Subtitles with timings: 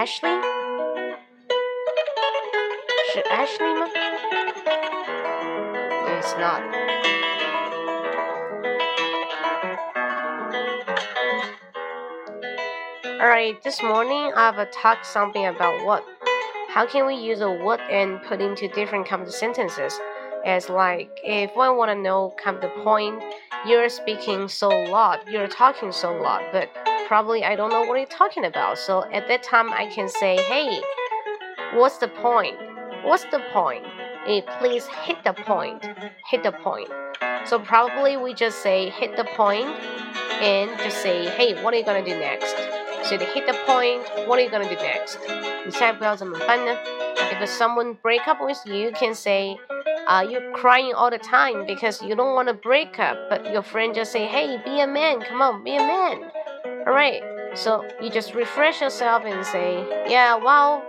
[0.00, 0.40] Ashley
[3.12, 3.86] 是 Ashley 吗
[6.08, 6.62] ？It's not.
[13.20, 16.02] Alright, this morning I've talked something about what.
[16.70, 20.00] How can we use a what and put into different kind of sentences?
[20.46, 23.22] It's like if one want to know kind of the point,
[23.66, 26.70] you're speaking so loud, you're talking so loud, but
[27.10, 28.78] probably I don't know what you're talking about.
[28.78, 30.80] So at that time, I can say, hey,
[31.74, 32.56] what's the point?
[33.02, 33.84] What's the point?
[34.26, 35.84] Hey, please hit the point.
[36.30, 36.88] Hit the point.
[37.46, 39.66] So probably we just say hit the point
[40.40, 42.54] and just say, hey, what are you gonna do next?
[43.08, 45.18] So to hit the point, what are you gonna do next?
[47.42, 49.58] If someone break up with you, you can say,
[50.06, 53.62] uh, you're crying all the time because you don't want to break up, but your
[53.62, 56.30] friend just say, hey, be a man, come on, be a man.
[56.87, 57.23] Alright,
[57.55, 60.83] so you just refresh yourself and say, yeah, well,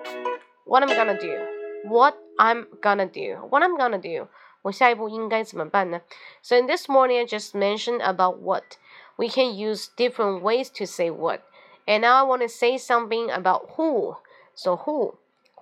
[0.64, 1.38] what I'm gonna do?
[1.84, 3.38] What I'm gonna do?
[3.48, 4.28] What I'm gonna do?
[4.62, 6.00] 我下一步应该怎么办呢?
[6.42, 8.78] So in this morning, I just mentioned about what.
[9.16, 11.40] We can use different ways to say what.
[11.86, 14.16] And now I want to say something about who.
[14.54, 15.14] So who?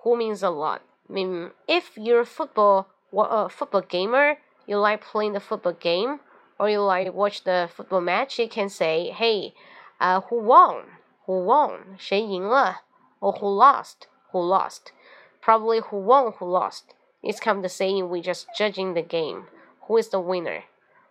[0.03, 0.81] Who means a lot.
[1.09, 6.21] I mean, if you're a football, a football gamer, you like playing the football game,
[6.59, 9.55] or you like watch the football match, you can say, hey,
[10.01, 10.85] uh, who won?
[11.27, 11.97] Who won?
[11.99, 12.83] 谁赢了?
[13.21, 14.09] Or who lost?
[14.33, 14.93] Who lost?
[15.41, 16.95] Probably who won, who lost.
[17.23, 19.47] It's kind of the saying we just judging the game.
[19.83, 20.65] Who is the winner?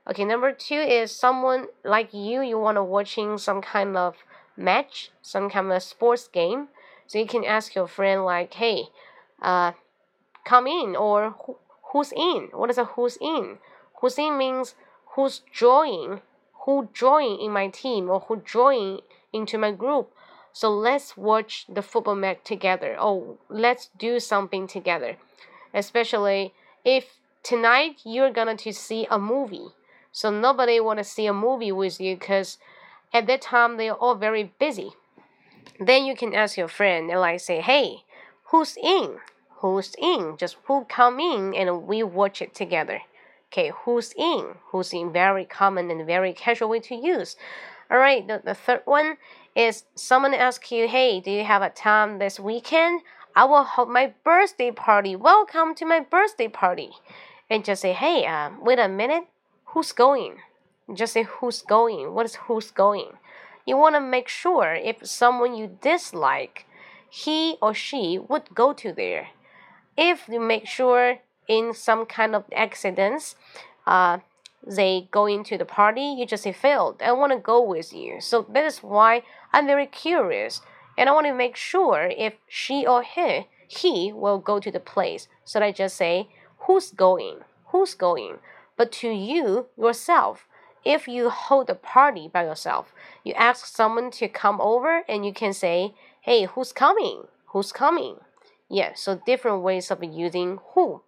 [0.10, 4.18] Okay, number two is someone like you, you want to watching some kind of
[4.58, 6.68] match, some kind of sports game.
[7.08, 8.90] So you can ask your friend like, hey,
[9.42, 9.72] uh,
[10.46, 11.36] come in or
[11.92, 12.50] who's in?
[12.52, 13.58] What is a who's in?
[14.02, 14.76] Who's in means
[15.16, 16.22] who's joining
[16.69, 19.01] who join in my team or who join
[19.33, 20.13] into my group.
[20.53, 22.95] So let's watch the football match together.
[23.01, 25.17] or let's do something together.
[25.73, 26.53] Especially
[26.85, 29.69] if tonight you're gonna to see a movie.
[30.13, 32.59] So nobody wanna see a movie with you because
[33.15, 34.91] at that time they're all very busy.
[35.81, 38.05] Then you can ask your friend and like say, hey,
[38.51, 39.17] who's in?
[39.61, 40.37] Who's in?
[40.37, 43.01] Just who come in and we watch it together.
[43.51, 44.57] Okay, who's in?
[44.67, 47.35] Who's in very common and very casual way to use.
[47.91, 49.17] All right, the, the third one
[49.57, 53.01] is someone asks you, hey, do you have a time this weekend?
[53.35, 55.17] I will hold my birthday party.
[55.17, 56.91] Welcome to my birthday party.
[57.49, 59.25] And just say, hey, uh, wait a minute,
[59.65, 60.37] who's going?
[60.93, 62.13] Just say who's going.
[62.13, 63.13] What is who's going?
[63.65, 66.67] You want to make sure if someone you dislike,
[67.09, 69.29] he or she would go to there.
[69.97, 73.35] If you make sure in some kind of accidents,
[73.87, 74.19] uh,
[74.67, 77.01] they go into the party, you just say failed.
[77.03, 78.21] I want to go with you.
[78.21, 79.23] So that is why
[79.53, 80.61] I'm very curious,
[80.97, 84.81] and I want to make sure if she or he he will go to the
[84.81, 85.29] place.
[85.45, 86.29] So I just say
[86.61, 88.39] who's going, who's going.
[88.77, 90.47] But to you yourself,
[90.85, 92.93] if you hold a party by yourself,
[93.25, 97.25] you ask someone to come over, and you can say, hey, who's coming?
[97.49, 98.17] Who's coming?
[98.71, 98.93] Yeah.
[98.95, 101.03] So different ways of using who.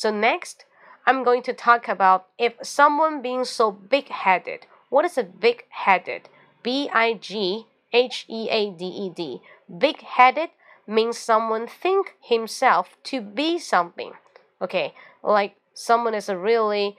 [0.00, 0.64] So next,
[1.04, 4.64] I'm going to talk about if someone being so big-headed.
[4.88, 6.22] What is a big-headed?
[6.62, 9.42] B-I-G H-E-A-D-E-D.
[9.78, 10.48] Big-headed
[10.86, 14.12] means someone think himself to be something.
[14.62, 16.96] Okay, like someone is really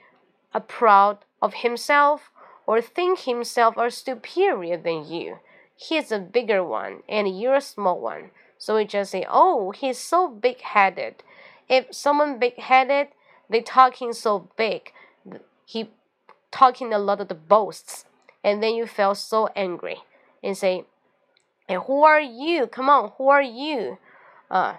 [0.54, 2.30] a proud of himself
[2.68, 5.38] or think himself are superior than you.
[5.74, 8.30] He's a bigger one and you're a small one.
[8.58, 11.24] So we just say, oh, he's so big-headed
[11.71, 13.09] if someone big headed,
[13.49, 14.93] they talking so big,
[15.65, 15.89] he
[16.51, 18.05] talking a lot of the boasts,
[18.43, 20.03] and then you feel so angry
[20.43, 20.85] and say,
[21.67, 22.67] "Hey, who are you?
[22.67, 23.97] Come on, who are you?
[24.49, 24.77] Uh,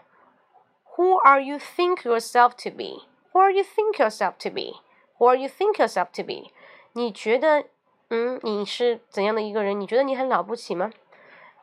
[0.96, 3.00] who are you think yourself to be?
[3.32, 4.72] Who are you think yourself to be?
[5.18, 6.52] Who are you think yourself to be?
[6.94, 7.66] 你觉得，
[8.08, 9.78] 嗯，你是怎样的一个人？
[9.78, 10.90] 你觉得你很了不起吗？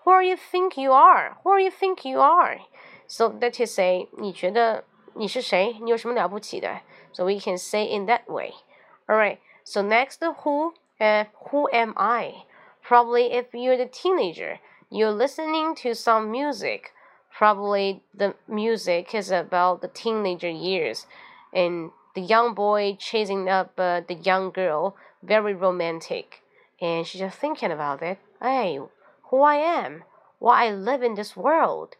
[0.03, 1.37] Who are you think you are?
[1.43, 2.59] Who are you think you are?
[3.07, 4.83] So that is say，你觉得
[5.13, 5.77] 你是谁？
[5.81, 6.81] 你有什么了不起的？
[7.13, 8.53] So we can say in that way.
[9.07, 9.39] Alright.
[9.63, 10.73] So next, who?
[10.99, 12.45] Uh, who am I?
[12.81, 16.93] Probably if you're the teenager, you're listening to some music.
[17.37, 21.05] Probably the music is about the teenager years,
[21.51, 26.43] and the young boy chasing up uh, the young girl, very romantic,
[26.79, 28.19] and she's just thinking about it.
[28.41, 28.79] Hey,
[29.29, 30.03] who I am,
[30.39, 31.97] why I live in this world,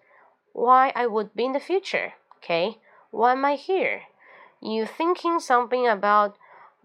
[0.54, 2.14] why I would be in the future.
[2.38, 2.78] Okay,
[3.12, 4.04] why am I here?
[4.62, 6.38] You thinking something about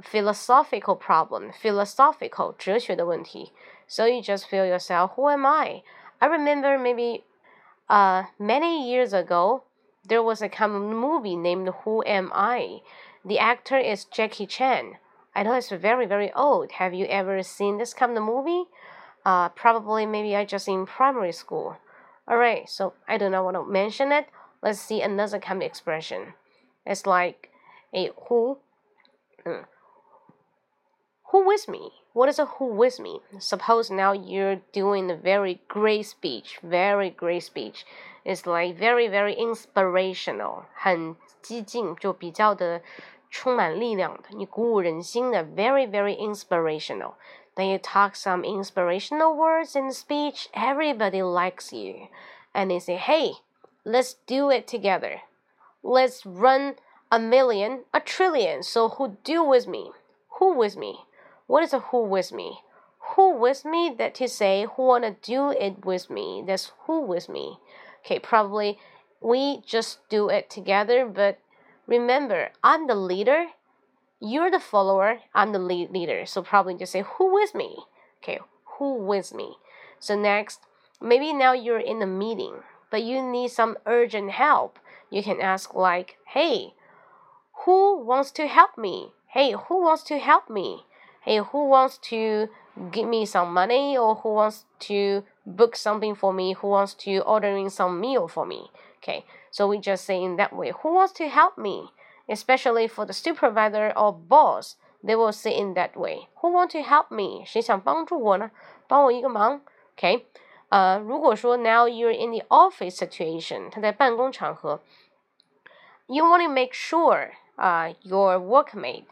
[0.02, 3.52] philosophical problem, philosophical 哲学的问题.
[3.86, 5.82] So you just feel yourself, who am I?
[6.20, 7.24] I remember maybe
[7.88, 9.64] uh, many years ago,
[10.04, 12.82] there was a kind of movie named Who Am I?
[13.24, 14.96] The actor is Jackie Chan.
[15.34, 16.72] I know it's very, very old.
[16.72, 18.64] Have you ever seen this kind of movie?
[19.24, 21.76] Uh, probably maybe I just in primary school.
[22.30, 24.28] Alright, so I do not want to mention it.
[24.62, 26.34] Let's see another kind of expression.
[26.84, 27.50] It's like
[27.94, 28.58] a who.
[29.44, 29.64] Mm,
[31.30, 31.92] who with me?
[32.12, 33.20] What is a who with me?
[33.38, 37.86] Suppose now you're doing a very great speech, very great speech.
[38.24, 42.82] It's like very very inspirational，很激进，就比较的
[43.30, 47.14] 充满力量的，你鼓舞人心的，very very inspirational.
[47.54, 50.48] Then you talk some inspirational words in speech.
[50.52, 52.08] Everybody likes you,
[52.52, 53.34] and they say, "Hey,
[53.85, 55.21] let's do it together.
[55.83, 56.75] Let's run
[57.11, 58.63] a million, a trillion.
[58.63, 59.91] So who do with me?
[60.39, 60.99] Who with me?
[61.47, 62.59] What is a who with me?
[63.15, 63.93] Who with me?
[63.97, 66.43] That to say, who wanna do it with me?
[66.45, 67.59] That's who with me.
[68.03, 68.79] Okay, probably
[69.21, 71.39] we just do it together, but
[71.87, 73.47] remember, I'm the leader.
[74.19, 75.19] You're the follower.
[75.33, 76.25] I'm the lead leader.
[76.25, 77.77] So probably just say who with me.
[78.21, 78.39] Okay,
[78.77, 79.57] who with me.
[79.99, 80.61] So next,
[81.01, 82.63] maybe now you're in a meeting,
[82.94, 84.78] but you need some urgent help.
[85.10, 86.74] You can ask like, hey,
[87.64, 89.12] who wants to help me?
[89.28, 90.86] Hey, who wants to help me?
[91.22, 92.48] hey, who wants to
[92.90, 97.18] give me some money or who wants to book something for me, who wants to
[97.20, 98.70] ordering some meal for me.
[98.98, 101.90] Okay, so we just say in that way, who wants to help me?
[102.28, 106.82] Especially for the supervisor or boss, they will say in that way, who want to
[106.82, 107.42] help me?
[107.44, 108.50] 谁想帮助我呢？
[108.86, 109.60] 帮我一个忙。
[109.96, 110.24] Okay，
[110.68, 114.80] 呃，如果说 now you're in the office situation，他在办公场合，
[116.06, 119.04] you want to make sure, uh, your workmate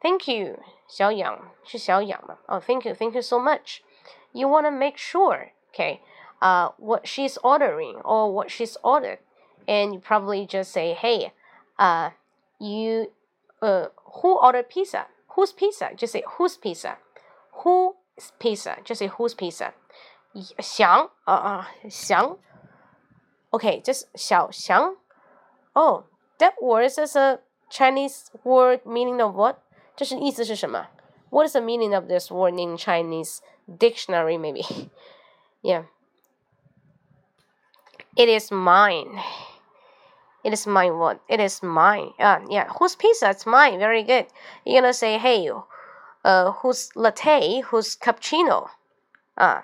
[0.00, 2.38] Thank you, 小养是小养嘛？
[2.46, 3.80] Oh, thank you, thank you so much.
[4.32, 6.00] You want to make sure, okay,
[6.40, 9.18] uh, what she's ordering or what she's ordered,
[9.68, 11.32] and you probably just say, hey,
[11.78, 12.10] uh,
[12.58, 13.12] you,
[13.60, 15.06] uh, who ordered pizza?
[15.36, 15.90] Whose pizza?
[15.94, 16.98] Just say whose pizza.
[17.62, 17.94] Whose
[18.40, 18.78] pizza?
[18.84, 19.72] Just say whose pizza.
[20.58, 22.38] 翔啊啊翔，
[23.50, 24.96] OK，这是小翔。
[25.74, 26.04] Oh,
[26.38, 29.56] that word is a Chinese word meaning of what?
[29.96, 30.88] 这是意思是什么？
[31.30, 34.36] What is the meaning of this word in Chinese dictionary?
[34.38, 34.90] Maybe,
[35.62, 35.84] yeah.
[38.14, 39.18] It is mine.
[40.44, 40.98] It is mine.
[40.98, 41.20] What?
[41.28, 42.12] It is mine.
[42.18, 42.68] Uh, yeah.
[42.78, 43.30] Whose pizza?
[43.30, 43.78] It's mine.
[43.78, 44.26] Very good.
[44.66, 45.48] You're gonna say, hey,
[46.24, 47.62] uh, whose latte?
[47.62, 48.68] Whose cappuccino?
[49.38, 49.62] Ah, uh,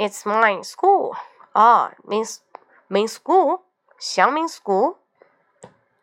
[0.00, 0.64] it's mine.
[0.64, 1.14] School.
[1.54, 2.40] Ah, means
[2.88, 3.62] means school.
[4.00, 4.96] 想 means school.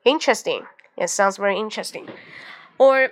[0.05, 0.67] Interesting.
[0.95, 2.07] It sounds very interesting.
[2.77, 3.09] Or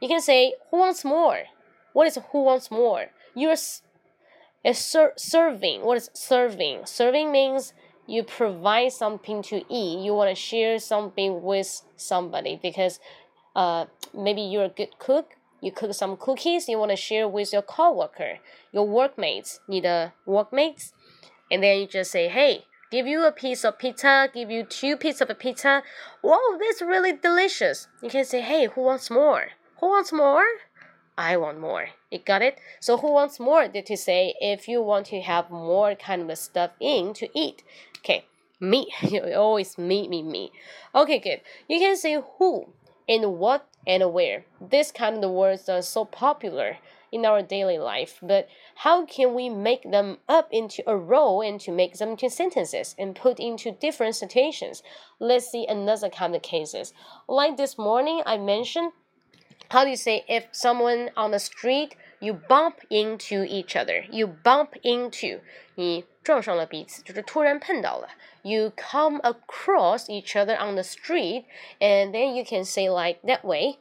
[0.00, 1.44] you can say, Who wants more?
[1.92, 3.06] What is who wants more?
[3.34, 5.82] You're is ser- serving.
[5.82, 6.86] What is serving?
[6.86, 7.74] Serving means
[8.06, 10.04] you provide something to eat.
[10.04, 12.98] You want to share something with somebody because
[13.54, 13.84] uh,
[14.14, 15.34] maybe you're a good cook.
[15.60, 16.68] You cook some cookies.
[16.68, 18.38] You want to share with your coworker,
[18.72, 20.90] your workmates, 你的 workmates,
[21.50, 24.28] and then you just say, "Hey, give you a piece of pizza.
[24.32, 25.82] Give you two pieces of pizza.
[26.22, 29.48] Whoa, that's really delicious." You can say, "Hey, who wants more?"
[29.80, 30.44] Who wants more?
[31.16, 31.88] I want more.
[32.10, 32.58] You got it?
[32.80, 33.68] So who wants more?
[33.68, 37.62] Did you say if you want to have more kind of stuff in to eat.
[37.98, 38.26] Okay,
[38.60, 38.92] me.
[39.02, 40.50] You always me, me, me.
[40.94, 41.42] Okay, good.
[41.68, 42.72] You can say who
[43.08, 44.44] and what and aware.
[44.60, 46.78] This kind of the words are so popular
[47.10, 51.60] in our daily life, but how can we make them up into a role and
[51.60, 54.82] to make them into sentences and put into different situations?
[55.18, 56.92] Let's see another kind of cases.
[57.28, 58.92] Like this morning, I mentioned
[59.70, 64.05] how do you say if someone on the street you bump into each other?
[64.09, 65.41] You bump into
[65.75, 68.09] 你撞上了彼此，就是突然碰到了。
[68.43, 71.45] You come across each other on the street,
[71.79, 73.77] and then you can say like that way.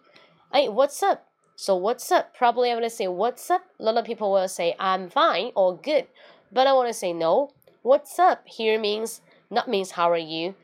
[0.53, 1.21] Hey, what's up?
[1.57, 2.35] So what's up?
[2.37, 3.63] Probably I'm gonna say what's up.
[3.79, 6.07] A lot of people will say I'm fine or good,
[6.51, 7.51] but I want to say no.
[7.83, 10.55] What's up here means not means how are you.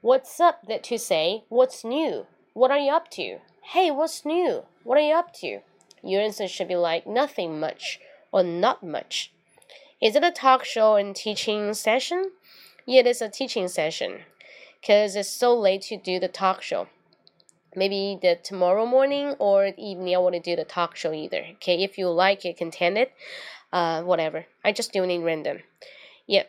[0.00, 2.26] What's up that to say what's new?
[2.52, 3.38] What are you up to?
[3.72, 4.64] Hey, what's new?
[4.84, 5.60] What are you up to?
[6.03, 7.99] Your answer should be like nothing much
[8.31, 9.31] or not much.
[10.01, 12.31] Is it a talk show and teaching session?
[12.85, 14.21] Yeah, it is a teaching session
[14.79, 16.87] because it's so late to do the talk show.
[17.75, 21.45] Maybe the tomorrow morning or evening, I want to do the talk show either.
[21.55, 23.11] Okay, if you like it, content it,
[23.71, 24.45] uh, whatever.
[24.63, 25.59] I just doing it in random.
[26.25, 26.43] Yeah.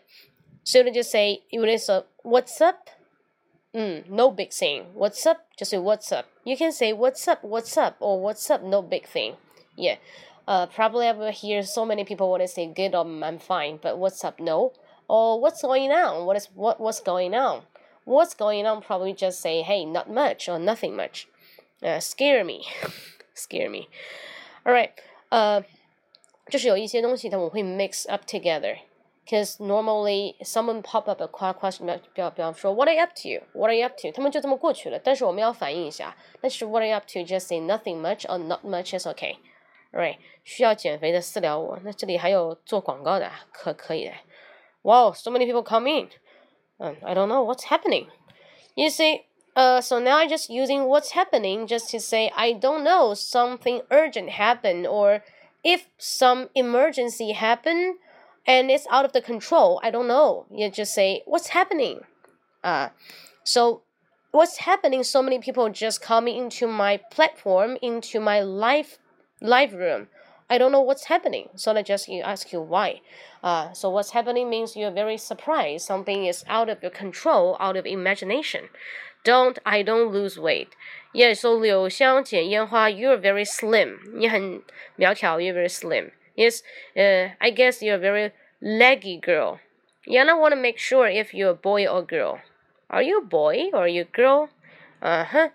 [0.65, 1.91] So to just say, it is
[2.23, 2.91] what's up?
[3.74, 4.86] Mm, no big thing.
[4.94, 5.46] What's up?
[5.58, 6.26] Just say what's up.
[6.46, 9.36] You can say what's up, what's up, or what's up, no big thing.
[9.76, 9.98] Yeah.
[10.48, 13.80] Uh, probably I will hear so many people want to say good or I'm fine,
[13.82, 14.40] but what's up?
[14.40, 14.72] No.
[15.10, 16.26] Or what's going on?
[16.26, 17.64] What is what what's going on?
[18.06, 18.82] What's going on?
[18.82, 21.28] Probably just say hey, not much or nothing much.
[21.84, 22.66] Uh, scare me,
[23.34, 23.90] scare me.
[24.66, 24.92] All right.
[25.32, 25.64] Uh,
[26.50, 28.78] 就是有一些东西，它我会 mix up together
[29.26, 33.46] because normally someone pop up a question，比方比方说 What are you up to?
[33.58, 34.12] What are you up to?
[34.12, 35.00] 他们就这么过去了。
[35.04, 37.20] 但是我们要反应一下，但是 What are you up to?
[37.20, 39.38] Just say nothing much or not much is okay.
[39.92, 40.18] Right？
[40.44, 41.80] 需要减肥的私聊我。
[41.84, 44.12] 那这里还有做广告的，可可以的。
[44.84, 46.10] Wow, so many people come in.
[46.78, 48.08] Um, I don't know what's happening.
[48.76, 49.24] You see,
[49.56, 53.82] uh, so now I'm just using what's happening just to say I don't know something
[53.90, 55.24] urgent happened or
[55.64, 57.96] if some emergency happened
[58.46, 59.80] and it's out of the control.
[59.84, 60.46] I don't know.
[60.52, 62.02] You just say, what's happening?
[62.64, 62.90] Uh,
[63.44, 63.82] so
[64.32, 65.04] what's happening?
[65.04, 68.98] So many people just coming into my platform, into my live
[69.42, 70.08] live room.
[70.50, 71.50] I don't know what's happening.
[71.56, 73.02] So I just you ask you why.
[73.44, 75.86] Uh, so what's happening means you're very surprised.
[75.86, 78.70] Something is out of your control, out of imagination.
[79.24, 80.76] Don't I don't lose weight.
[81.14, 84.00] Yeah, so Liu Xiang Jian you're very slim.
[84.14, 84.62] 你很
[84.96, 86.12] 苗条, you're very slim.
[86.41, 86.63] Yes,
[86.97, 88.33] uh, I guess you're a very
[88.63, 89.61] leggy girl.
[90.09, 92.41] Yana want to make sure if you're a boy or girl.
[92.89, 94.49] Are you a boy or you girl?
[95.03, 95.49] Uh huh.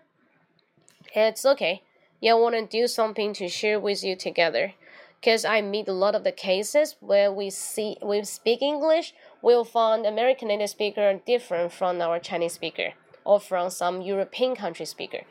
[1.16, 1.82] It's okay.
[2.24, 4.74] I want to do something to share with you together.
[5.20, 9.66] Because I meet a lot of the cases where we see we speak English, we'll
[9.66, 15.22] find American native speaker different from our Chinese speaker or from some European country speaker.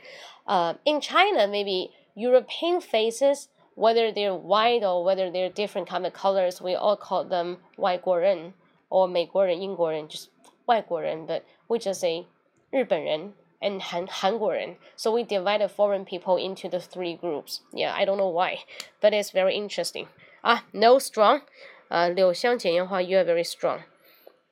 [0.48, 6.13] Uh, in China, maybe European faces whether they're white or whether they're different kind of
[6.13, 8.53] colors, we all call them 外国人
[8.89, 10.27] or 美国人、英国人, just
[10.65, 12.25] 外国人, but we just say
[12.71, 14.77] 日本人 and 韩韩国人.
[14.95, 17.61] So we divided foreign people into the three groups.
[17.71, 18.59] Yeah, I don't know why,
[19.01, 20.07] but it's very interesting.
[20.43, 21.41] Ah, no strong.
[21.89, 23.83] Uh, 柳香检验话, you are very strong.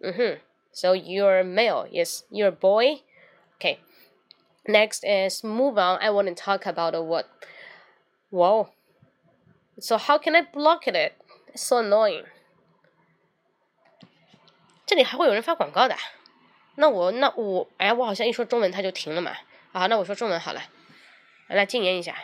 [0.01, 0.39] Mm-hmm.
[0.71, 1.87] So you're male.
[1.91, 3.01] Yes, you're a boy.
[3.55, 3.79] Okay.
[4.67, 5.99] Next is move on.
[6.01, 7.25] I want to talk about a what?
[8.29, 8.69] Whoa.
[9.82, 11.14] So how can I block it?
[11.52, 12.24] It's so annoying.
[14.86, 15.96] 这里还会有人发广告的，
[16.76, 19.32] 那我那我哎，我好像一说中文它就停了嘛。
[19.72, 20.62] 好，那我说中文好了，
[21.48, 22.14] 来禁言一下。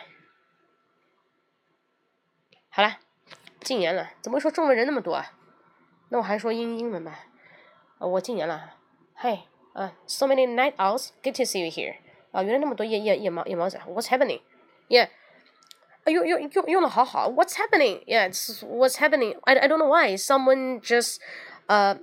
[2.69, 2.99] 好了，
[3.59, 4.11] 禁言了。
[4.21, 5.33] 怎么会说中文人那么多啊？
[6.07, 7.25] 那我还是说英英文吧。
[7.97, 8.77] 啊，我禁言了。
[9.17, 9.41] Hey，
[9.73, 11.09] 啊，so many night owls.
[11.21, 11.97] Good to see you here.
[12.31, 13.77] 啊，原来那么多夜夜夜猫夜猫子。
[13.85, 14.41] What's happening?
[14.87, 15.09] Yeah.
[16.08, 17.28] 用用用用的好好。
[17.30, 18.02] What's happening?
[18.06, 19.34] Yeah, it's what's happening.
[19.44, 20.16] I, I don't know why.
[20.16, 21.20] Someone just
[21.68, 21.96] uh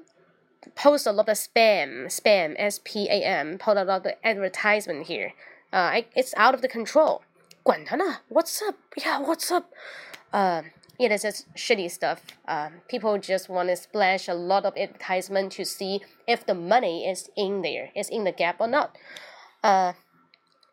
[0.76, 5.08] post a lot of spam, spam, S P A M, post a lot of advertisement
[5.08, 5.34] here.
[5.74, 7.22] Uh, I, it's out of the control.
[7.64, 8.76] 管他呢，What's up?
[8.96, 9.66] Yeah, what's up?
[10.32, 10.64] Uh,
[10.98, 12.22] it is just shitty stuff.
[12.48, 17.06] Uh, people just want to splash a lot of advertisement to see if the money
[17.06, 18.98] is in there, is in the gap or not.
[19.64, 19.94] Uh,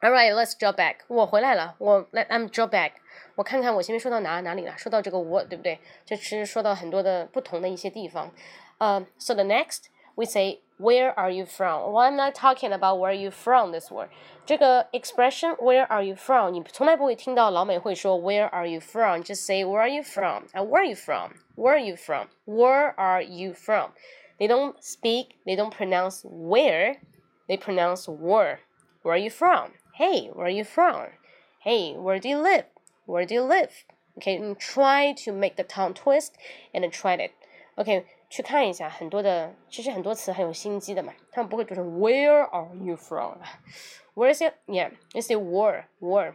[0.02, 1.00] all right, let's draw back.
[1.08, 2.92] 我回来了，我 let I'm draw back.
[3.34, 5.78] 我看看我前面说到哪哪里了，说到这个 what 对不对？
[6.04, 8.32] 就其实说到很多的不同的一些地方。
[8.78, 11.92] 呃、uh,，so the next we say where are you from?
[11.92, 14.08] Well, I'm not talking about where you from this word.
[14.46, 16.52] 这个 expression where are you from？
[16.52, 19.22] 你从来不会听到老美会说 where are you from?
[19.22, 20.44] Just say where are you from?
[20.52, 21.32] And where are you from?
[21.56, 22.28] Where are you from?
[22.44, 23.90] Where are you from?
[24.38, 25.30] They don't speak.
[25.44, 27.00] They don't pronounce where.
[27.48, 28.60] They pronounce where.
[29.02, 29.72] Where are you from?
[29.94, 31.08] Hey, where are you from?
[31.58, 32.66] Hey, where do you live?
[33.06, 33.70] Where do you live?
[34.18, 36.32] Okay, and try to make the tongue twist
[36.74, 37.30] and try it.
[37.76, 43.38] Okay, 去看一下很多的，其实很多词很有心机的嘛，他们不会读成 Where are you from?
[44.14, 44.54] Where is it?
[44.66, 46.34] Yeah, you say where, where.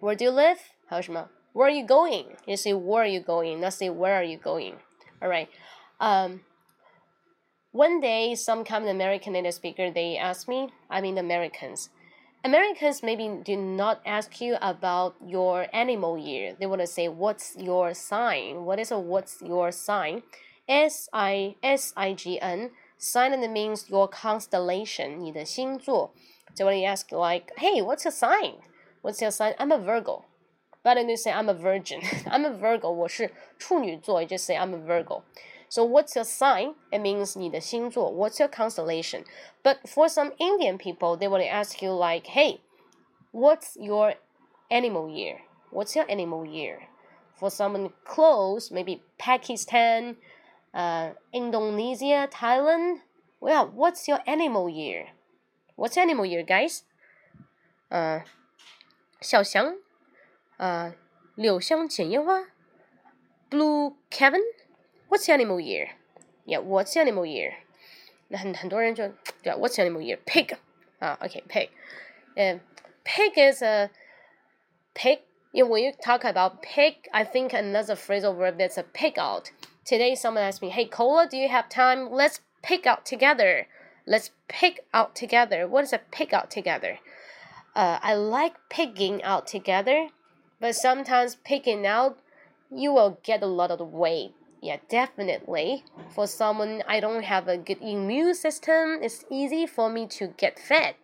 [0.00, 0.58] Where do you live?
[0.86, 2.36] 还有什么 Where are you going?
[2.46, 3.58] You say where are you going?
[3.58, 4.76] Not say where are you going.
[5.20, 5.48] All right.
[5.98, 6.42] Um,
[7.72, 10.72] one day, some kind of American native speaker they asked me.
[10.88, 11.90] I mean, Americans.
[12.44, 16.56] Americans maybe do not ask you about your animal year.
[16.58, 20.22] They want to say, "What's your sign?" What is a "What's your sign?"
[20.66, 22.70] S I S I G N.
[22.96, 25.18] Sign means your constellation.
[25.18, 26.12] 你的星座.
[26.54, 28.54] So when you ask like, "Hey, what's your sign?"
[29.02, 29.54] What's your sign?
[29.58, 30.24] I'm a Virgo.
[30.82, 35.24] But then you say I'm a virgin, I'm a Virgo，我是处女座，you just say I'm a Virgo.
[35.74, 36.74] So what's your sign?
[36.90, 38.10] It means 你的星座.
[38.10, 39.24] What's your constellation?
[39.62, 42.60] But for some Indian people, they will ask you like, hey,
[43.32, 44.14] what's your
[44.68, 45.42] animal year?
[45.70, 46.88] What's your animal year?
[47.36, 50.16] For someone close, maybe Pakistan,
[50.74, 53.00] uh, Indonesia, Thailand.
[53.40, 55.08] Well, what's your animal year?
[55.76, 56.82] What's animal year, guys?
[57.90, 58.20] Uh,
[59.20, 59.76] 小翔
[60.58, 60.94] 呃，
[61.34, 62.48] 柳香剪烟花，
[63.48, 63.94] Blue
[65.08, 67.52] Kevin，What's animal year？Yeah，What's animal year？
[68.28, 69.08] 那很很多人就
[69.42, 69.58] 对吧？
[69.58, 70.56] What's animal year？Pig
[71.00, 71.68] 啊，OK，pig，
[72.36, 72.60] 嗯，
[73.04, 73.90] pig is a
[74.94, 75.20] pig.
[75.52, 79.50] Yeah, when you talk about pig, I think another phrasal verb that's a pig out.
[79.84, 82.10] Today, someone asked me, "Hey, Cola, do you have time?
[82.10, 83.66] Let's pick out together.
[84.06, 85.66] Let's pick out together.
[85.66, 86.98] What is a pick out together?
[87.74, 90.10] Uh, I like pigging out together
[90.60, 92.18] but sometimes picking out,
[92.70, 94.34] you will get a lot of weight.
[94.61, 95.83] Yeah, definitely.
[96.13, 100.57] For someone I don't have a good immune system, it's easy for me to get
[100.59, 100.95] fat.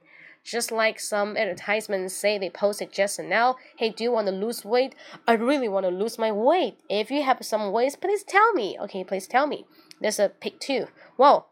[0.43, 4.65] Just like some advertisements say they posted just now, hey, do you want to lose
[4.65, 4.95] weight?
[5.27, 6.79] I really want to lose my weight.
[6.89, 8.75] If you have some weight, please tell me.
[8.81, 9.65] Okay, please tell me.
[9.99, 10.87] There's a pig too.
[11.15, 11.47] Well,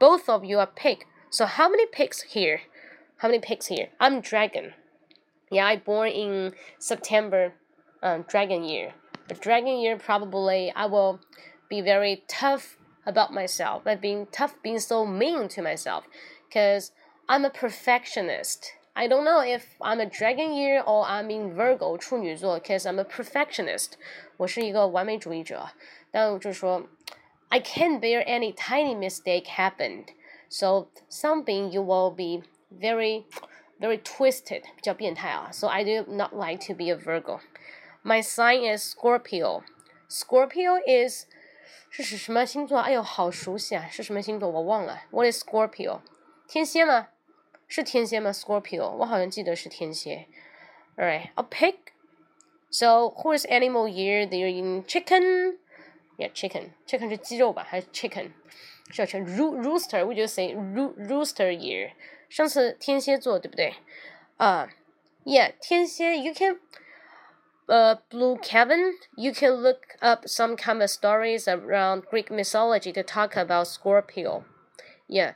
[0.00, 1.04] both of you are pig.
[1.30, 2.62] So how many pigs here?
[3.18, 3.90] How many pigs here?
[4.00, 4.74] I'm dragon.
[5.50, 7.54] Yeah, I born in September,
[8.02, 8.94] um, dragon year.
[9.27, 11.19] The dragon year probably I will
[11.69, 13.83] be very tough about myself.
[13.85, 16.05] I've been tough, being so mean to myself,
[16.47, 16.91] because
[17.27, 18.73] I'm a perfectionist.
[18.95, 23.03] I don't know if I'm a dragon year or I'm in Virgo 处女座，because I'm a
[23.03, 23.93] perfectionist.
[24.37, 25.69] 我是一个完美主义者，
[26.11, 26.87] 但我就说，
[27.49, 30.07] I can't bear any tiny mistake happened.
[30.49, 33.25] So something you will be very
[33.79, 35.49] very twisted，比较变态啊。
[35.51, 37.39] So I do not like to be a Virgo.
[38.03, 39.63] My sign is Scorpio.
[40.09, 41.25] Scorpio is
[41.89, 42.79] 是是什么星座？
[42.79, 43.87] 哎呦，好熟悉啊！
[43.91, 44.49] 是什么星座？
[44.49, 45.03] 我忘了。
[45.11, 46.01] What is Scorpio？
[46.47, 47.09] 天蝎吗？
[47.67, 48.31] 是天蝎吗？
[48.31, 50.27] Scorpio，我好像记得是天蝎。
[50.97, 51.75] All right, a pig.
[52.71, 54.27] So who is animal year?
[54.27, 55.57] They're in chicken.
[56.17, 56.71] Yeah, chicken.
[56.85, 57.63] Chicken 是鸡肉吧？
[57.67, 58.31] 还是 chicken？
[58.91, 60.05] 是叫 rooster?
[60.05, 61.91] We just say rooster year.
[62.27, 63.75] 上次天蝎座对不对？
[64.37, 64.69] 啊、
[65.25, 66.59] uh,，Yeah，天蝎，you can。
[67.69, 73.03] uh, Blue Kevin, you can look up some kind of stories around Greek mythology to
[73.03, 74.45] talk about Scorpio.
[75.07, 75.33] Yeah.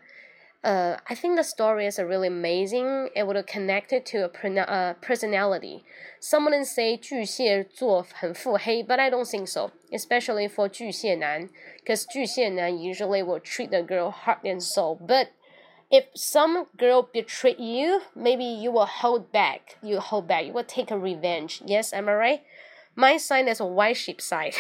[0.64, 3.10] Uh, I think the stories are really amazing.
[3.16, 5.84] It would connect it to a uh, personality.
[6.22, 11.50] Someone say 巨蟹座很腹黑, but I don't think so, especially for 巨蟹男,
[11.84, 14.96] because 巨蟹男 usually will treat the girl heart and soul.
[14.96, 15.28] But
[15.90, 19.78] if some girl betray you, maybe you will hold back.
[19.84, 20.46] You hold back.
[20.46, 21.62] You will take a revenge.
[21.66, 22.42] Yes, am I right?
[22.96, 24.56] My sign is a white sheep side.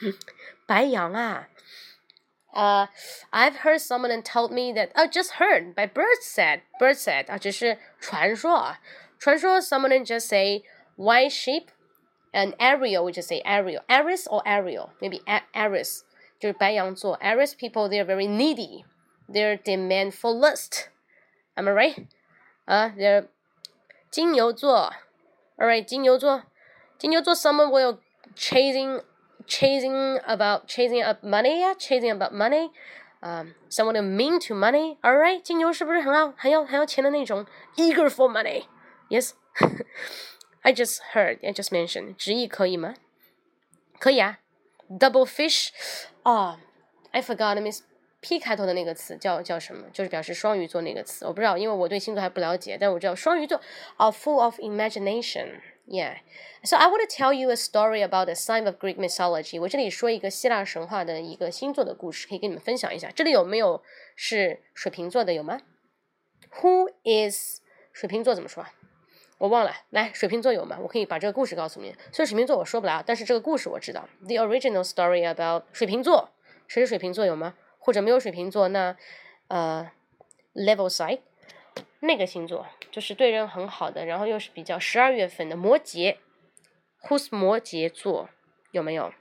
[0.65, 1.47] 白羊啊。
[2.55, 2.87] Uh,
[3.31, 4.91] I've heard someone told me that.
[4.95, 6.61] Oh, just heard by bird said.
[6.79, 8.79] Bird said 啊，只是传说啊。
[9.19, 10.63] 传说 someone just say
[10.95, 11.67] white sheep,
[12.31, 13.81] and Ariel we just say Ariel.
[13.87, 15.21] Aries or Ariel, maybe
[15.53, 16.01] Aries.
[16.39, 17.17] 就是白羊座.
[17.19, 18.83] Aries people they are very needy
[19.27, 20.89] their demand for lust.
[21.55, 22.07] Am I right?
[22.65, 23.27] 啊，they're
[24.09, 24.93] 金牛座，
[25.57, 26.43] alright，金牛座，
[26.97, 27.99] 金牛座，someone will
[28.35, 29.01] chasing
[29.47, 32.71] chasing about chasing up money 呀，chasing about money，
[33.19, 37.45] 啊、um,，someone mean to money，alright，金牛是不是很要很要很要钱的那种？
[37.75, 42.93] Eager for money，yes。I just heard, I just mentioned，直译可以吗？
[43.99, 44.39] 可以啊。
[44.89, 45.69] Double fish，
[46.23, 47.81] 啊、oh,，I forgot, Miss
[48.20, 49.86] P 开头的那个词叫叫什么？
[49.92, 52.76] 就是表示双鱼座那个词，我不知道，因为我对星座还不了解。
[52.80, 53.60] 但我知道双鱼座
[53.96, 55.60] are full of imagination.
[55.86, 56.16] Yeah.
[56.64, 59.60] So I want to tell you a story about a sign of Greek mythology.
[59.60, 63.10] 我这里说一个希腊神话的一个星座的故事，可以跟你们分享一下。
[63.10, 63.82] 这里有没有
[64.16, 65.32] 是水瓶座的？
[65.32, 65.60] 有吗
[66.60, 67.60] ？Who is
[67.92, 68.66] 水瓶座怎么说？
[69.38, 69.72] 我忘了。
[69.90, 70.78] 来，水瓶座有吗？
[70.82, 71.94] 我可以把这个故事告诉你。
[72.12, 74.08] 所以水瓶座我说不了，但是这个故事我知道。
[74.26, 76.30] The original story about 水瓶座，
[76.66, 77.54] 谁是水瓶座有吗？
[77.88, 78.94] 或者没有水瓶座，那
[79.46, 79.90] 呃
[80.52, 81.20] ，level side
[82.00, 86.16] 那个星座就是对人很好的，然后又是比较十二月份的摩羯
[87.04, 88.28] ，Who's 摩羯座
[88.72, 89.14] 有没有？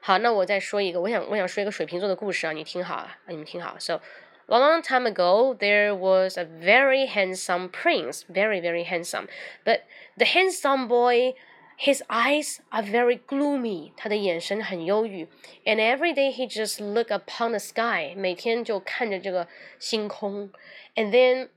[0.00, 3.78] 好，那我再说一个，我想我想说一个水瓶座的故事啊，你听好啊，你们听好。
[3.78, 4.00] So
[4.46, 9.28] long long time ago, there was a very handsome prince, very very handsome,
[9.66, 9.82] but
[10.16, 11.34] the handsome boy
[11.79, 13.91] his eyes are very gloomy.
[13.97, 15.27] 他的眼神很忧郁.
[15.65, 18.13] And every day he just look upon the sky.
[18.15, 19.47] 每天就看着这个
[19.79, 20.51] 星空.
[20.95, 21.49] And then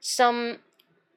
[0.00, 0.58] some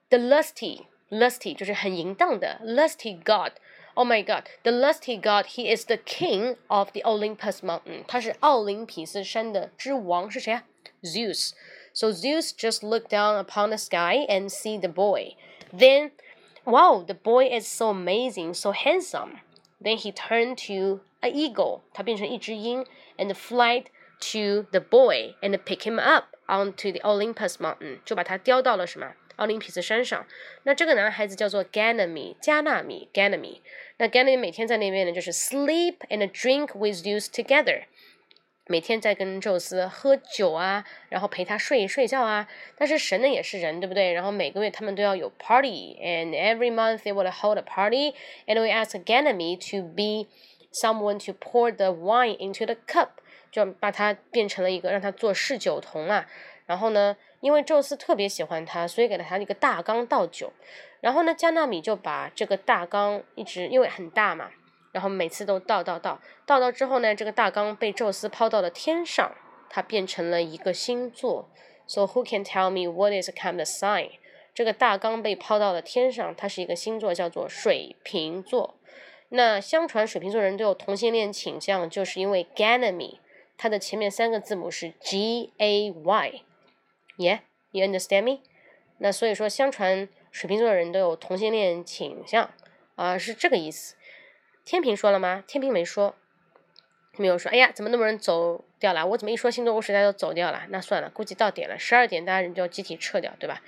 [0.10, 3.54] the lusty lusty 就是很淫荡的 lusty god
[3.96, 4.46] Oh my God!
[4.64, 8.06] The lusty god, he is the king of the Olympus mountain.
[8.08, 10.64] 他是奥林匹斯山的之王，是谁啊？
[11.04, 11.52] Zeus.
[11.92, 15.36] So Zeus just looked down upon the sky and see the boy.
[15.74, 16.12] Then,
[16.66, 19.40] wow, the boy is so amazing, so handsome.
[19.82, 21.82] Then he turned to an eagle.
[21.94, 22.86] 他变成一只鹰
[23.18, 23.86] and flight
[24.20, 28.00] to the boy and pick him up onto the Olympus mountain.
[28.04, 29.14] 就把他叼到了什么？
[29.38, 30.26] 奥林匹斯山上。
[30.64, 33.62] 那这个男孩子叫做 Ganymede，加纳米 Ganymede。
[33.98, 37.84] 那 Ganymede 每天在那边呢，就是 sleep and drink with Zeus together。
[38.67, 42.49] 每天在跟宙斯喝酒啊，然后陪他睡睡觉啊。
[42.77, 44.13] 但是神呢也是人，对不对？
[44.13, 50.29] 然后每个月他们都要有 party，and every month they would hold a party，and we ask Ganymede to be
[50.73, 53.09] someone to pour the wine into the cup，
[53.53, 56.27] 就把他变成了一个让他做侍酒童啊。
[56.67, 60.51] 然后呢，因为宙斯特别喜欢他，所以给了他一个大缸倒酒。
[61.03, 64.51] 然后呢，加纳米就把这个大缸一直因为很大嘛，
[64.95, 69.33] 然后每次都倒倒倒倒倒之后呢，这个大缸被宙斯抛到了天上，
[69.69, 71.51] 它变成了一个星座。
[71.89, 74.11] So who can tell me what is a kind of sign？
[74.55, 78.77] 这个大缸被抛到了天上，它是一个星座，叫做水瓶座。
[79.31, 83.19] 那相传水瓶座人都有同性恋倾向，就是因为 Ganymede，
[83.57, 86.43] 它的前面三个字母是 G A Y。
[87.19, 87.41] Yeah,
[87.73, 88.43] you understand me？
[88.99, 92.49] 那所以说，相传水瓶座的人都有同性恋倾向
[92.95, 93.97] 啊，是这个意思。
[94.65, 95.45] 天平说了吗？
[95.47, 96.15] 天平没说，
[97.17, 97.51] 没有说。
[97.51, 99.07] 哎呀，怎么那么多人走掉了？
[99.07, 100.63] 我怎么一说星座，我时代都走掉了？
[100.71, 103.63] 那算了，估计到点了，十二点大家人就要集体撤掉，对吧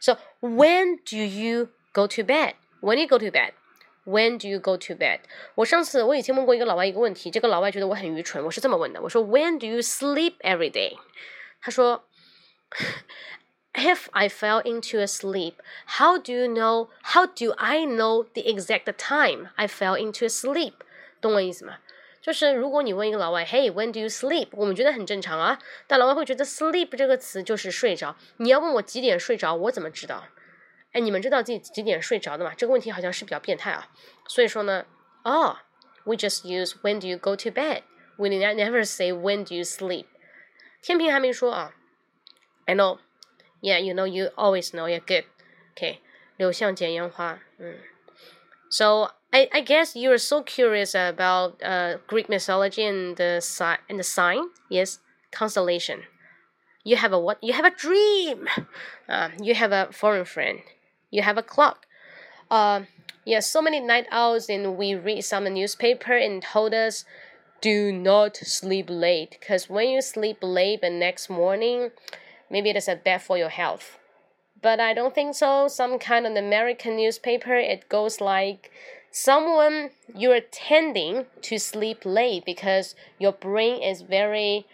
[0.00, 2.54] ？So when do you go to bed?
[2.80, 3.52] When you go to bed?
[4.04, 5.20] When do you go to bed?
[5.54, 10.98] 我上次我以前问过一个老外一个问题，这个老外觉得我很愚蠢，我是这么问的，我说 When do you sleep every day?
[11.60, 12.04] 他说。
[13.73, 16.89] if I fell into a sleep, how do you know?
[17.13, 20.73] How do I know the exact time I fell into a sleep?
[21.21, 21.77] 懂我意思吗？
[22.21, 24.49] 就是如果你问一个老外，Hey, when do you sleep？
[24.51, 28.17] 我们觉得很正常啊，但老外会觉得 sleep 这个词就是睡着。
[28.37, 30.25] 你要问我几点睡着，我怎么知道？
[30.91, 32.53] 哎，你们知道自己几点睡着的吗？
[32.57, 33.89] 这个问题好像是比较变态啊。
[34.27, 34.85] 所以说呢，
[35.23, 35.59] 哦，
[36.03, 37.83] we just use when do you go to bed?
[38.17, 40.05] We never say when do you sleep.
[40.81, 41.75] 天平还没说啊。
[42.65, 42.97] I know.
[43.61, 44.85] Yeah, you know, you always know.
[44.85, 45.25] Yeah, good.
[45.71, 45.99] Okay.
[46.37, 47.39] 流向剪烟花.
[47.59, 47.77] Mm.
[48.69, 53.81] So I, I guess you are so curious about uh, Greek mythology and the si-
[53.89, 54.49] and the sign.
[54.69, 54.99] Yes,
[55.31, 56.03] constellation.
[56.83, 57.37] You have a what?
[57.41, 58.47] You have a dream.
[59.09, 60.59] Uh, you have a foreign friend.
[61.11, 61.85] You have a clock.
[62.51, 62.81] Uh,
[63.25, 67.05] yeah, so many night owls, and we read some newspaper and told us,
[67.61, 71.91] do not sleep late, because when you sleep late the next morning,
[72.51, 73.97] Maybe it is a bad for your health.
[74.61, 75.67] But I don't think so.
[75.67, 78.71] Some kind of American newspaper, it goes like
[79.11, 84.65] someone you're tending to sleep late because your brain is very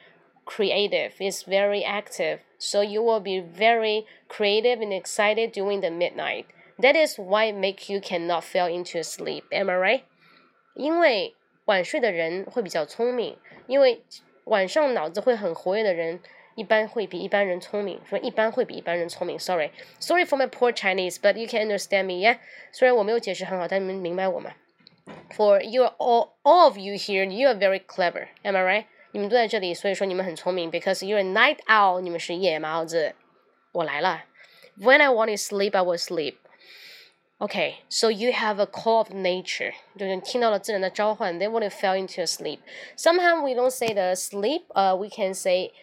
[0.45, 2.39] creative, is very active.
[2.57, 6.45] So you will be very creative and excited during the midnight.
[6.79, 9.43] That is why make you cannot fall into sleep.
[9.51, 10.03] Am I right?
[10.75, 11.35] 因为
[11.65, 13.37] 晚睡的人会比较聪明，
[13.67, 14.01] 因为
[14.45, 16.21] 晚上脑子会很活跃的人。
[16.57, 19.39] 一般会比一般人聪明，说一般会比一般人聪明。
[19.39, 22.37] Sorry，sorry for my poor Chinese，but you can understand me，yeah？
[22.71, 24.51] 虽然我没有解释很好，但你们明白我吗？
[25.35, 28.27] For you are all all of you here, you are very clever.
[28.43, 28.85] Am I right？
[29.11, 30.71] 你们都在这里，所以说你们很聪明。
[30.71, 33.15] Because you're a night owl，你们是夜猫子。
[33.71, 34.23] 我来了。
[34.79, 36.35] When I want to sleep, I will sleep.
[37.39, 41.37] Okay, so you have a call of nature，就是听到了自然的召唤。
[41.37, 42.59] They want to fall into a sleep.
[42.95, 44.63] Somehow we don't say the sleep.
[44.69, 45.73] Uh, we can say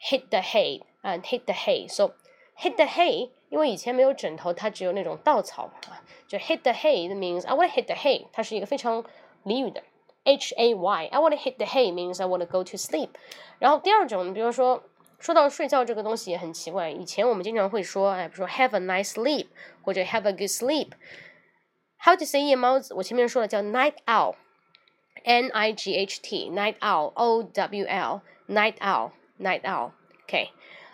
[0.00, 2.14] hit the hay 啊，hit the hay。So
[2.56, 9.04] hit the hay，因为以前没有枕头，它只有那种稻草啊，就 hit the hay means I want to hit the hay，它是一个非常
[9.44, 9.82] 俚语的
[10.24, 13.10] H A Y。I want to hit the hay means I want to go to sleep。
[13.58, 14.82] 然后第二种，比如说
[15.18, 19.46] 说到睡觉这个东西也很奇怪，以前我们经常会说，哎，比如说 have a nice sleep
[19.82, 22.94] 或者 have a good sleep。How to say 夜猫子？
[22.94, 29.12] 我前面说了叫 night owl，N I G H T，night owl，O W L，night owl。
[29.39, 30.49] Night owl，OK，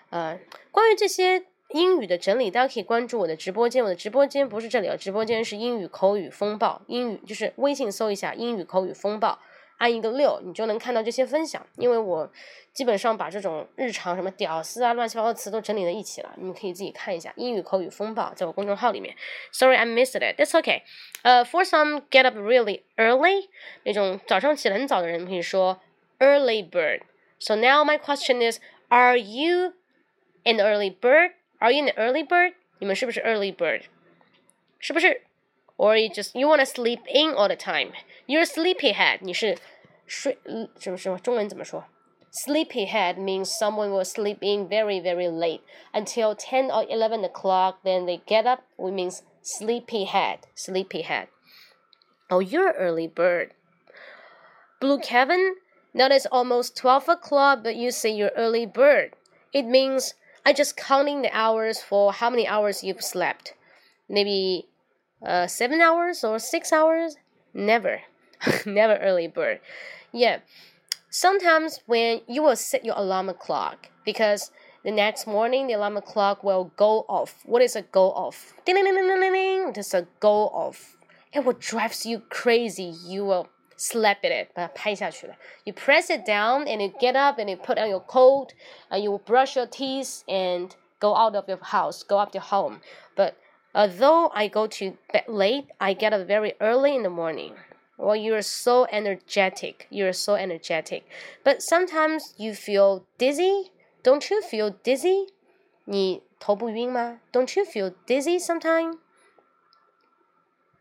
[0.10, 0.40] 呃，
[0.72, 3.84] 关于这些英语的整理，大家可以关注我的直播间。
[3.84, 6.82] 我的直播间不是这里啊，直播间是英语口语风暴。
[6.88, 9.40] 英语就是微信搜一下“英语口语风暴”，
[9.80, 11.66] 按一个六，你就能看到这些分享。
[11.78, 12.32] 因为我
[12.74, 19.16] 基本上把这种日常什么屌丝啊、乱七八糟的词都整理在一起了，你们可以自己看一下“英语口语风暴”在我公众号里面。
[19.52, 20.40] Sorry, I missed it.
[20.40, 20.84] That's OK.
[21.24, 23.48] 呃，For some get up really early，
[23.84, 25.80] 那种早上起得很早的人可以说
[26.20, 27.02] early bird。
[27.43, 28.61] So now my question is,
[28.91, 29.75] are you
[30.45, 31.33] an early bird?
[31.61, 32.55] Are you an early bird?
[32.79, 33.83] 你们是不是 early bird？
[34.79, 35.23] 是不是
[35.77, 37.93] or you just you want to sleep in all the time.
[38.27, 39.19] You're a sleepyhead.
[39.21, 39.57] 你是
[40.07, 40.39] 睡
[40.79, 41.85] 什么什么中文怎么说？
[42.47, 45.63] Sleepyhead means someone will sleep in very very late
[45.93, 47.79] until ten or eleven o'clock.
[47.83, 48.61] Then they get up.
[48.77, 50.41] We means sleepyhead.
[50.55, 51.29] Sleepyhead.
[52.29, 53.53] Oh, you're early bird.
[54.81, 55.57] Blue Kevin.
[55.94, 59.14] now it's almost twelve o'clock, but you say you're early bird.
[59.54, 63.54] It means I just counting the hours for how many hours you've slept.
[64.10, 64.68] Maybe
[65.26, 67.16] uh, seven hours or six hours?
[67.54, 68.02] Never.
[68.66, 69.60] Never early bird.
[70.12, 70.40] Yeah.
[71.10, 74.52] Sometimes when you will set your alarm clock because
[74.84, 77.44] the next morning the alarm clock will go off.
[77.46, 78.54] What is a go off?
[78.66, 79.74] Ding ding ding ding ding ding.
[79.74, 80.98] That's a go off.
[81.32, 82.94] It will drives you crazy.
[83.06, 84.51] You will slap at it,
[85.65, 88.55] You press it down and you get up and you put on your coat
[88.91, 92.81] and you brush your teeth and go out of your house, go up to home.
[93.17, 93.37] But
[93.75, 97.55] although I go to bed late, I get up very early in the morning.
[97.97, 99.87] Well, you're so energetic.
[99.91, 101.05] You're so energetic.
[101.43, 103.73] But sometimes you feel dizzy.
[104.03, 105.29] Don't you feel dizzy?
[105.85, 107.21] 你头不晕吗?
[107.33, 108.99] Don't you feel dizzy sometimes?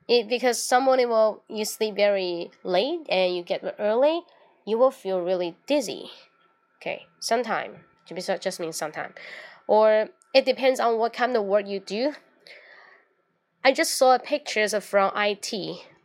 [0.08, 4.22] It, because someone will you sleep very late and you get early,
[4.66, 6.10] you will feel really dizzy.
[6.80, 7.84] Okay, sometime.
[8.40, 9.14] Just means sometime.
[9.66, 12.14] Or it depends on what kind of work you do.
[13.64, 15.52] I just saw pictures from IT.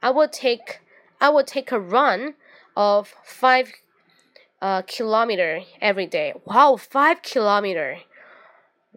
[0.01, 0.81] I will take
[1.19, 2.35] I will take a run
[2.75, 3.73] of five
[4.61, 6.33] uh, kilometer every day.
[6.45, 7.97] Wow, five kilometer.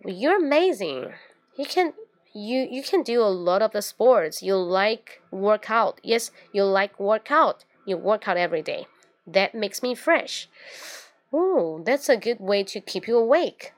[0.04, 1.12] You're amazing.
[1.56, 1.94] You can
[2.34, 4.43] you you can do a lot of the sports.
[4.43, 5.99] You like workout.
[6.03, 7.63] Yes, you like workout.
[7.86, 8.88] You work out every day.
[9.25, 10.49] That makes me fresh.
[11.31, 13.73] Oh, that's a good way to keep you awake.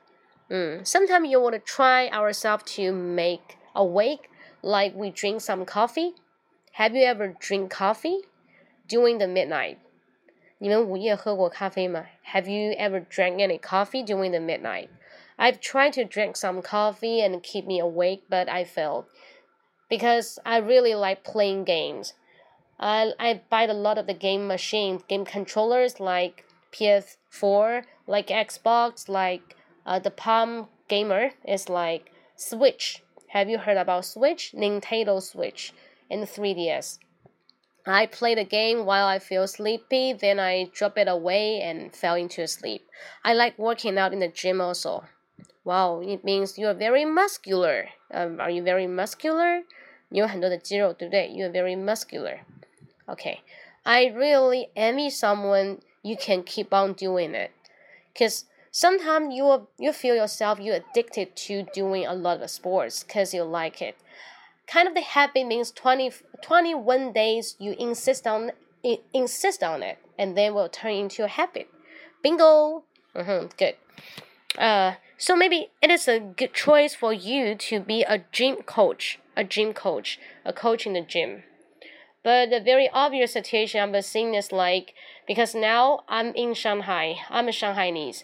[0.50, 0.86] Mm.
[0.86, 4.30] Sometimes you want to try ourselves to make awake,
[4.62, 6.14] like we drink some coffee.
[6.72, 8.20] Have you ever drink coffee
[8.88, 9.78] during the midnight?
[10.60, 12.06] 你们午夜喝过咖啡吗?
[12.32, 14.88] Have you ever drank any coffee during the midnight?
[15.37, 19.05] I've tried to drink some coffee and keep me awake, but I failed
[19.89, 22.13] because I really like playing games.
[22.79, 29.07] I I buy a lot of the game machine, game controllers like PS4, like Xbox,
[29.07, 33.03] like uh, the Palm Gamer is like Switch.
[33.29, 34.53] Have you heard about Switch?
[34.55, 35.73] Nintendo Switch
[36.09, 36.99] and 3DS.
[37.85, 42.15] I play the game while I feel sleepy, then I drop it away and fell
[42.15, 42.87] into sleep.
[43.25, 45.03] I like working out in the gym also.
[45.64, 47.88] Wow, it means you are very muscular.
[48.12, 49.64] Um, are you very muscular?
[50.08, 51.28] 你有很多的肌肉，对不对？
[51.28, 52.40] You are very muscular.
[53.06, 53.40] Okay,
[53.84, 57.50] I really envy someone you can keep on doing it,
[58.14, 63.02] because sometimes you will, you feel yourself you addicted to doing a lot of sports
[63.02, 63.96] because you like it.
[64.66, 68.52] Kind of the habit means 20, 21 days you insist on
[69.12, 71.68] insist on it, and then will turn into a habit.
[72.22, 72.84] Bingo.
[73.14, 73.74] Mm-hmm, good.
[74.57, 79.19] Uh, so maybe it is a good choice for you to be a gym coach,
[79.35, 81.43] a gym coach, a coach in the gym.
[82.23, 84.93] But the very obvious situation I'm seeing is like
[85.27, 88.23] because now I'm in Shanghai, I'm a Shanghainese.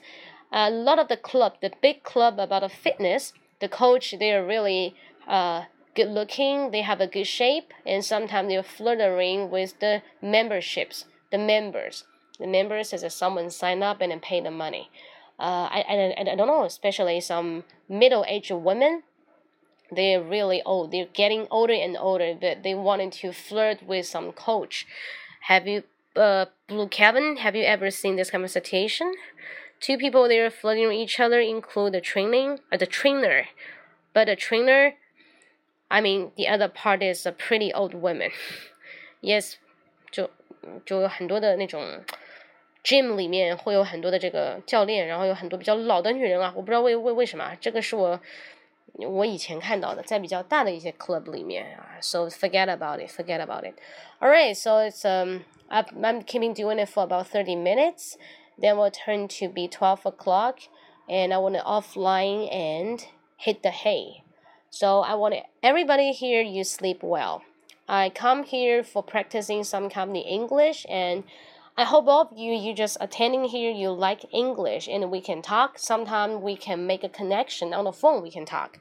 [0.51, 4.45] A lot of the club, the big club about the fitness, the coach they are
[4.45, 4.95] really
[5.27, 5.65] uh,
[5.95, 11.37] good looking, they have a good shape, and sometimes they're flirting with the memberships, the
[11.37, 12.05] members.
[12.39, 14.89] The members is someone sign up and then pay the money
[15.38, 19.02] uh, I, I, I don't know, especially some middle aged women.
[19.90, 20.92] They're really old.
[20.92, 22.34] They're getting older and older.
[22.34, 24.86] That they wanted to flirt with some coach.
[25.42, 25.82] Have you,
[26.16, 27.36] uh, Blue Kevin?
[27.36, 29.12] Have you ever seen this kind of situation?
[29.80, 33.48] Two people they're flirting with each other include the training, uh, the trainer,
[34.14, 34.94] but the trainer,
[35.90, 38.30] I mean, the other part is a pretty old woman.
[39.20, 39.56] yes，
[40.10, 40.30] 就
[40.86, 42.04] 就有很多的那种。
[42.82, 48.20] gym 里面会有很多的这个教练，然后有很多比较老的女人啊，我不知道为为为什么，这个是我
[48.98, 53.74] 我以前看到的，在比较大的一些 club 里面啊，so forget about it, forget about it.
[54.20, 58.16] Alright, so it's um I'm I'm keeping doing it for about thirty minutes,
[58.60, 60.58] then we'll turn to be twelve o'clock,
[61.08, 63.04] and I want to offline and
[63.36, 64.22] hit the hay.
[64.70, 67.42] So I want everybody here you sleep well.
[67.88, 71.24] I come here for practicing some company English and
[71.79, 75.41] I hope all of you, you just attending here, you like English and we can
[75.41, 75.77] talk.
[75.77, 78.21] Sometimes we can make a connection on the phone.
[78.21, 78.71] We can talk.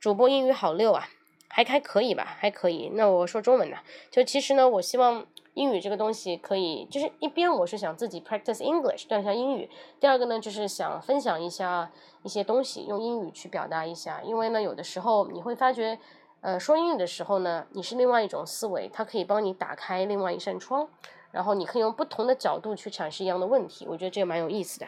[0.00, 1.06] 主播英语好溜啊，
[1.46, 2.90] 还还可以吧，还可以。
[2.94, 3.76] 那我说中文呢，
[4.10, 9.70] 就其实呢，我希望英语这个东西可以，就是一边我是想自己 practice English 锻炼一下英语，
[10.00, 11.92] 第二个呢就是想分享一下
[12.24, 14.20] 一些东西，用英语去表达一下。
[14.24, 16.00] 因为呢，有的时候你会发觉。
[16.40, 20.86] 呃，说英语的时候呢，你是另外一种思维，它可以帮你打开另外一扇窗，
[21.33, 24.87] 然后你可以用不同的角度去阐释一样的问题，我觉得这个蛮有意思的。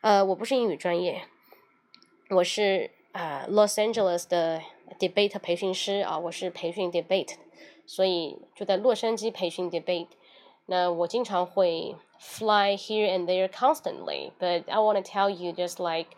[0.00, 1.22] 呃，我不是英语专业，
[2.30, 4.62] 我是啊 Los Angeles 的
[4.98, 7.34] debate 培训师啊，我是培训 debate，
[7.86, 10.08] 所以就在洛杉矶培训 debate。
[10.66, 16.10] 那我经常会 fly here and there constantly，but I want to tell you just like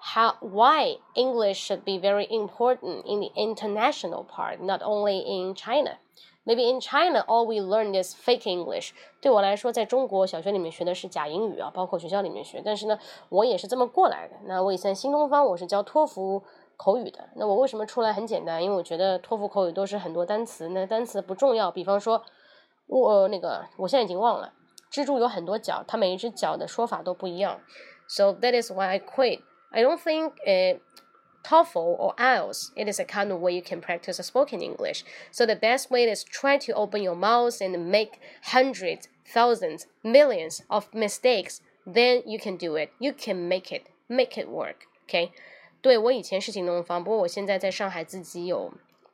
[0.00, 5.98] how why English should be very important in the international part, not only in China.
[6.43, 8.91] Maybe in China, all we learn is fake English.
[9.21, 12.61] 对我来说，在中国小学里面学的是假英语啊，包括学校里面学。
[12.65, 12.97] 但是呢，
[13.29, 14.35] 我也是这么过来的。
[14.45, 16.41] 那我以前新东方我是教托福
[16.77, 17.29] 口语的。
[17.35, 18.63] 那我为什么出来很简单？
[18.63, 21.69] 因为我觉得托福口语都是很多单词，那单词不重要。
[21.69, 22.23] 比方说，
[22.87, 24.51] 我那个我现在已经忘了，
[24.91, 27.61] 蜘蛛有很多脚，它每一只脚的说法都不一样。
[28.07, 29.41] So that is why I quit.
[29.69, 30.79] I don't think uh,
[31.43, 32.71] TOEFL or IELTS.
[32.75, 35.03] It is a kind of way you can practice spoken English.
[35.31, 38.19] So the best way is try to open your mouth and make
[38.51, 41.61] hundreds, thousands, millions of mistakes.
[41.85, 42.91] Then you can do it.
[42.99, 43.83] You can make it.
[44.07, 44.87] Make it work.
[45.07, 45.31] Okay.
[45.81, 48.71] 对我以前是新东方，不过我现在在上海自己有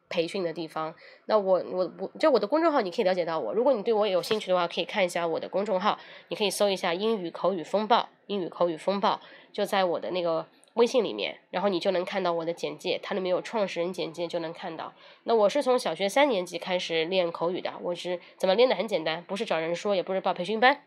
[0.10, 0.94] 培训的地方。
[1.28, 3.54] 那我我我就我的公众号，你可以了解到我。
[3.54, 9.22] 如果你对我有兴趣的话，可以看一下我的公众号，你可以搜一下“英语口语风暴”，英语口语风暴
[9.54, 10.46] 就在我的那个
[10.78, 14.94] 微信里面，然后你就能看到我的简介，它里面有创始人简介，就能看到。
[15.24, 18.76] 那我是从小学三年级开始练口语的，我是怎么练的？
[18.76, 20.84] 很简单，不是找人说，也不是报培训班，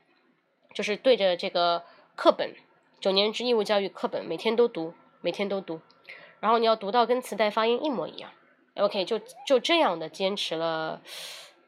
[0.72, 1.85] 就是对着这个
[2.16, 2.55] 课本，
[3.00, 5.81] 九年制义务教育课本，每天都读，每天都读，
[6.40, 8.31] 然后你要读到跟磁带发音一模一样。
[8.76, 11.03] OK，就就这样的坚持了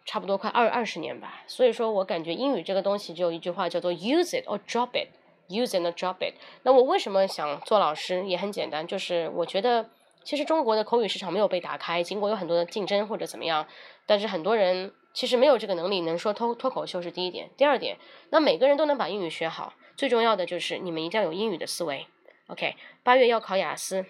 [0.05, 1.43] 差不多快二二十年吧。
[1.47, 5.09] 所以说我感觉英语这个东西，就一句话叫做 use it or drop it。
[5.53, 6.35] Use and drop it。
[6.63, 8.25] 那我为什么想做老师？
[8.27, 9.91] 也很简单，就是我觉得
[10.25, 13.67] 其实中国的口语市场没有被打开，尽管有很多的竞争或者怎么样，
[14.07, 17.51] 但是很多人其实没有这个能力能说脱脱口秀是第一点。
[17.57, 17.99] 第二点，
[18.31, 22.07] 那每个人都能把英语学好，最重要的就是你们一定要有英语的思维。
[22.47, 24.05] OK，八月要考雅思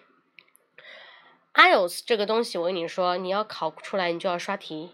[1.54, 4.90] ，IELTS 这个东西我跟你说，你要考出来你就要刷题。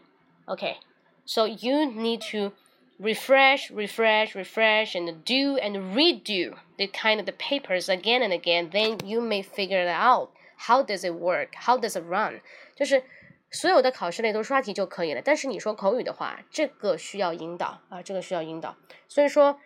[0.47, 2.55] OK，so you need to
[2.99, 8.71] refresh, refresh, refresh, and do and redo the kind of the papers again and again,
[8.71, 10.31] then you may figure it out.
[10.67, 11.55] How does it work?
[11.55, 12.41] How does it run?
[12.75, 13.05] 就是
[13.51, 15.23] 所有的考试类都刷题就可以了。
[15.25, 18.77] 但是你说口语的话，这个需要引导啊，这个需要引导。
[19.09, 19.59] 所以说，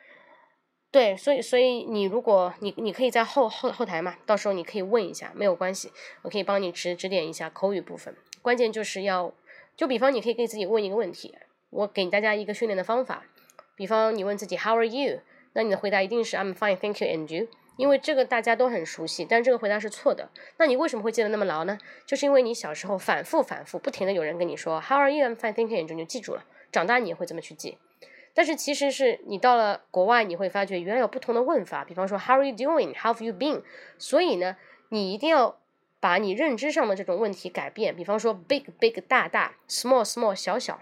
[0.91, 5.91] 对，所以所以你如果你你可以在后后后台嘛，到时候你可以问一下，没有关系，
[6.21, 8.15] 我可以帮你指指点一下口语部分。
[8.43, 9.33] 关键就是要，
[9.77, 11.35] 就比方你可以给自己问一个问题。
[11.73, 13.25] 我给大家一个训练的方法，
[13.75, 15.21] 比方你问自己 How are you？
[15.55, 17.49] 那你的回答一定是 I'm fine, thank you, and you。
[17.79, 20.29] 因为这个大家都很熟悉，但这个回答是错的。
[20.59, 21.79] 那你为什么会记得那么牢呢？
[22.05, 25.27] 就是因为你小时候反复反复不停的有人跟你说 How are you?
[25.27, 26.45] I'm fine, thank you, and you，你就记住了。
[26.71, 27.79] 长大你也会这么去记。
[28.35, 31.85] 但是其实是你到了国外，你会发觉原来有不同的问法。
[31.85, 33.63] 比方说 How are you doing？Have you been?
[33.99, 34.57] 所以呢，
[34.91, 35.59] 你一定要
[36.01, 37.97] 把你认知上的这种问题改变。
[37.97, 40.81] 比方说 big big 大大，small small 小小。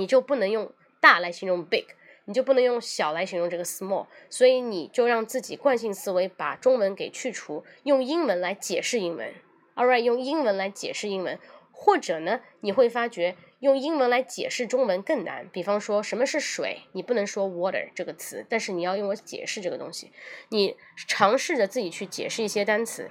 [0.00, 1.84] 你就不能用大来形容 big，
[2.24, 9.30] 你就不能用小来形容这个 small，所以你就让自己惯性思维把中文给去除，用英文来解释英文。
[9.74, 11.38] All right，用英文来解释英文，
[11.70, 15.46] 或者呢，你会发觉用英文来解释中文更难。
[15.52, 20.10] 比方说什么是水，你不能说 water 这个词，但是你要用我解释这个东西。
[20.48, 23.10] 你尝试着自己去解释一些单词。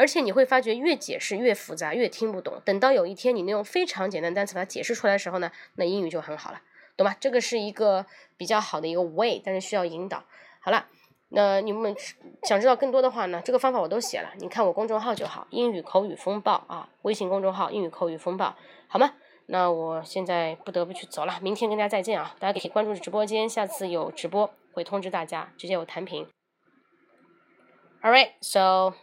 [0.00, 2.58] 而且你会发觉越解释越复杂，越听不懂。
[2.64, 6.62] 等到有一天你能用非常简单单词把它解释出来的时候呢，那英语就很好了，
[6.96, 7.14] 懂吗？
[7.20, 8.06] 这个是一个
[8.38, 10.24] 比较好的一个 way，但是需要引导。
[10.60, 10.86] 好了，
[11.28, 11.94] 那你们
[12.44, 18.56] 想知道更多的话呢，这个方法我都写了，你看我公众号就好，英语口语风暴啊，微信公众号英语口语风暴，
[18.88, 19.12] 好吗？
[19.48, 22.34] 那我现在不得不去走了，明天跟大家再见啊！
[22.38, 26.26] 大家可以关注直播间，下次有直播会通知大家，直接有弹屏。
[28.00, 28.94] All right, so.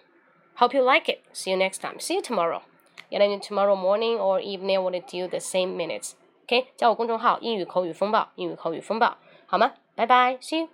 [0.57, 1.21] Hope you like it.
[1.33, 1.99] See you next time.
[1.99, 2.63] See you tomorrow.
[3.11, 6.13] And then tomorrow morning or evening will do the same minutes.
[6.45, 9.73] OK，加我公众号“英语口语风暴”，英语口语风暴，好吗？
[9.95, 10.69] 拜拜，See you.